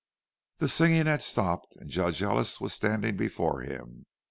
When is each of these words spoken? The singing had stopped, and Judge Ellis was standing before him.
The 0.57 0.67
singing 0.67 1.05
had 1.05 1.21
stopped, 1.21 1.75
and 1.75 1.87
Judge 1.87 2.23
Ellis 2.23 2.59
was 2.59 2.73
standing 2.73 3.17
before 3.17 3.61
him. 3.61 4.07